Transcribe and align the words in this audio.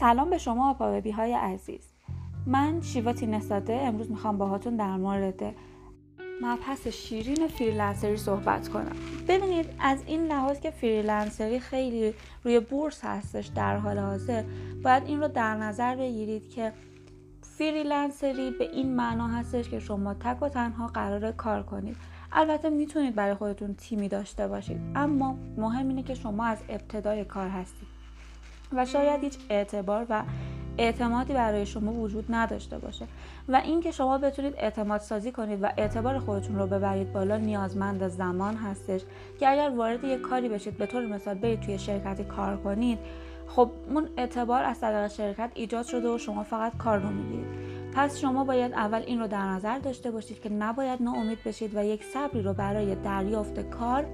سلام 0.00 0.30
به 0.30 0.38
شما 0.38 0.70
آپاببی‌ 0.70 1.10
های 1.10 1.32
عزیز. 1.32 1.92
من 2.46 2.80
شیواتی 2.82 3.26
نساده 3.26 3.74
امروز 3.74 4.10
می‌خوام 4.10 4.38
باهاتون 4.38 4.76
در 4.76 4.96
مورد 4.96 5.54
مبحث 6.42 6.86
شیرین 6.86 7.48
freelancer 7.48 8.10
ی 8.10 8.16
صحبت 8.16 8.68
کنم. 8.68 8.96
ببینید 9.28 9.66
از 9.80 10.02
این 10.06 10.26
لحاظ 10.26 10.60
که 10.60 10.70
freelancer 10.70 11.52
ی 11.52 11.60
خیلی 11.60 12.14
روی 12.44 12.60
بورس 12.60 13.04
هستش 13.04 13.46
در 13.46 13.76
حال 13.76 13.98
حاضر 13.98 14.44
باید 14.84 15.02
این 15.06 15.20
رو 15.20 15.28
در 15.28 15.54
نظر 15.54 15.96
بگیرید 15.96 16.50
که 16.50 16.72
freelancer 17.42 18.40
ی 18.40 18.50
به 18.50 18.70
این 18.70 18.96
معنا 18.96 19.28
هستش 19.28 19.68
که 19.68 19.78
شما 19.78 20.14
تک 20.14 20.42
و 20.42 20.48
تنها 20.48 20.86
قراره 20.86 21.32
کار 21.32 21.62
کنید. 21.62 21.96
البته 22.32 22.70
می‌تونید 22.70 23.14
برای 23.14 23.34
خودتون 23.34 23.74
تیمی 23.74 24.08
داشته 24.08 24.48
باشید 24.48 24.80
اما 24.94 25.36
مهم 25.56 25.88
اینه 25.88 26.02
که 26.02 26.14
شما 26.14 26.44
از 26.44 26.58
ابتدای 26.68 27.24
کار 27.24 27.48
هستید. 27.48 27.99
و 28.72 28.86
شاید 28.86 29.20
هیچ 29.24 29.38
اعتبار 29.50 30.06
و 30.10 30.22
اعتمادی 30.78 31.32
برای 31.32 31.66
شما 31.66 31.92
وجود 31.92 32.24
نداشته 32.28 32.78
باشه. 32.78 33.06
و 33.48 33.56
اینکه 33.64 33.90
شما 33.90 34.18
بتونید 34.18 34.54
اعتماد 34.58 35.00
سازی 35.00 35.32
کنید 35.32 35.62
و 35.62 35.68
اعتبار 35.76 36.18
خودتون 36.18 36.58
رو 36.58 36.66
ببرید 36.66 37.12
بالا 37.12 37.36
نیازمند 37.36 38.08
زمان 38.08 38.56
هستش 38.56 39.00
که 39.40 39.48
اگر 39.48 39.72
وارد 39.76 40.04
یک 40.04 40.20
کاری 40.20 40.48
بشید 40.48 40.78
به 40.78 40.86
طور 40.86 41.06
مثال 41.06 41.34
برید 41.34 41.60
توی 41.60 41.78
شرکتی 41.78 42.24
کار 42.24 42.56
کنید 42.56 42.98
خب 43.48 43.70
اون 43.88 44.08
اعتبار 44.16 44.64
از 44.64 44.80
طریق 44.80 45.08
شرکت 45.08 45.50
ایجاد 45.54 45.86
شده 45.86 46.08
و 46.08 46.18
شما 46.18 46.42
فقط 46.42 46.76
کار 46.76 46.98
رو 46.98 47.08
می‌گیرید. 47.08 47.46
پس 47.94 48.18
شما 48.18 48.44
باید 48.44 48.72
اول 48.72 49.02
این 49.06 49.20
رو 49.20 49.26
در 49.26 49.48
نظر 49.48 49.78
داشته 49.78 50.10
باشید 50.10 50.40
که 50.40 50.48
نباید 50.48 51.02
ناامید 51.02 51.38
بشید 51.44 51.76
و 51.76 51.84
یک 51.84 52.04
صبری 52.04 52.42
رو 52.42 52.52
برای 52.52 52.94
دریافت 52.94 53.70
کار 53.70 54.06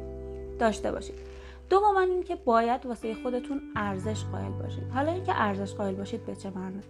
داشته 0.59 0.93
باشید. 0.93 1.36
دوم 1.71 1.97
این 1.97 2.23
که 2.23 2.37
باید 2.37 2.87
واسه 2.87 3.15
خودتون 3.15 3.61
ارزش 3.77 4.25
قائل 4.25 4.53
باشید. 4.53 4.91
حالا 4.95 5.13
اینکه 5.13 5.33
ارزش 5.37 5.75
قائل 5.75 5.95
باشید 5.95 6.27
به 6.27 6.37
چه 6.37 6.51
معنی؟ 6.51 6.81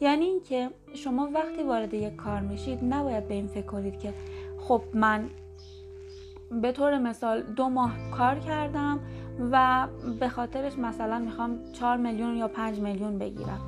یعنی 0.00 0.24
اینکه 0.24 0.70
شما 0.94 1.30
وقتی 1.34 1.62
وارد 1.62 1.94
یک 1.94 2.16
کار 2.16 2.40
میشید 2.40 2.78
نباید 2.84 3.28
به 3.28 3.34
این 3.34 3.46
فکر 3.46 3.66
کنید 3.66 3.98
که 3.98 4.14
خب 4.58 4.82
من 4.94 5.30
به 6.62 6.72
طور 6.72 6.98
مثال 6.98 7.42
دو 7.42 7.68
ماه 7.68 7.92
کار 8.18 8.38
کردم 8.38 9.00
و 9.52 9.86
به 10.20 10.28
خاطرش 10.28 10.78
مثلا 10.78 11.18
می‌خوام 11.18 11.72
4 11.72 11.96
میلیون 11.96 12.36
یا 12.36 12.48
5 12.48 12.80
میلیون 12.80 13.18
بگیرم. 13.18 13.60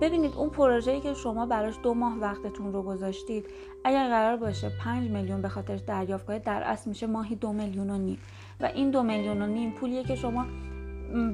ببینید 0.00 0.34
اون 0.36 0.50
پروژه‌ای 0.50 1.00
که 1.00 1.14
شما 1.14 1.46
براش 1.46 1.74
دو 1.82 1.94
ماه 1.94 2.18
وقتتون 2.18 2.72
رو 2.72 2.82
گذاشتید 2.82 3.46
اگر 3.84 4.08
قرار 4.08 4.36
باشه 4.36 4.70
5 4.84 5.10
میلیون 5.10 5.42
به 5.42 5.48
خاطرش 5.48 5.80
دریافت 5.80 6.26
کنید 6.26 6.42
در 6.42 6.62
اصل 6.62 6.88
میشه 6.88 7.06
ماهی 7.06 7.36
دو 7.36 7.52
میلیون 7.52 7.90
و 7.90 7.98
نیم. 7.98 8.18
و 8.60 8.66
این 8.66 8.90
دو 8.90 9.02
میلیون 9.02 9.42
و 9.42 9.46
نیم 9.46 9.70
پولیه 9.70 10.04
که 10.04 10.14
شما 10.14 10.46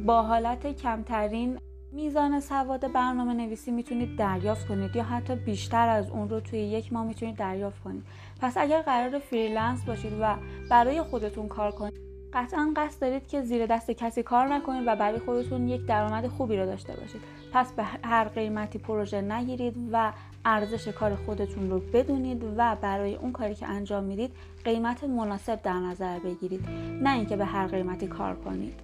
با 0.06 0.22
حالت 0.22 0.66
کمترین 0.66 1.58
میزان 1.92 2.40
سواد 2.40 2.92
برنامه 2.92 3.34
نویسی 3.34 3.70
می‌تونید 3.70 4.18
دریافت 4.18 4.68
کنید 4.68 4.96
یا 4.96 5.02
حتی 5.02 5.34
بیشتر 5.34 5.88
از 5.88 6.10
اون 6.10 6.28
رو 6.28 6.40
توی 6.40 6.58
یک 6.58 6.92
ماه 6.92 7.06
می‌تونید 7.06 7.36
دریافت 7.36 7.82
کنید. 7.82 8.02
پس 8.40 8.56
اگر 8.56 8.82
قراره 8.82 9.18
freelance 9.18 9.84
باشید 9.84 10.12
و 10.20 10.36
برای 10.70 11.02
خودتون 11.02 11.48
کار 11.48 11.70
کنید 11.70 12.11
قطعا 12.34 12.72
قصد 12.76 13.00
دارید 13.00 13.28
که 13.28 13.42
زیر 13.42 13.66
دست 13.66 13.90
کسی 13.90 14.22
کار 14.22 14.46
نکنید 14.46 14.82
و 14.86 14.96
برای 14.96 15.18
خودتون 15.18 15.68
یک 15.68 15.86
درآمد 15.86 16.26
خوبی 16.26 16.56
رو 16.56 16.66
داشته 16.66 16.92
باشید. 16.92 17.20
پس 17.52 17.72
به 17.72 17.82
هر 17.82 18.24
قیمتی 18.24 18.78
پروژه 18.78 19.20
نگیرید 19.20 19.74
و 19.92 20.12
ارزش 20.44 20.88
کار 20.88 21.14
خودتون 21.14 21.70
رو 21.70 21.78
بدونید 21.78 22.44
و 22.56 22.76
برای 22.80 23.14
اون 23.14 23.32
کاری 23.32 23.54
که 23.54 23.68
انجام 23.68 24.04
می‌دید 24.04 24.30
قیمت 24.64 25.04
مناسب 25.04 25.62
در 25.62 25.78
نظر 25.78 26.18
بگیرید 26.18 26.68
نه 27.02 27.14
اینکه 27.14 27.36
به 27.36 27.44
هر 27.44 27.66
قیمتی 27.66 28.06
کار 28.06 28.34
کنید. 28.34 28.74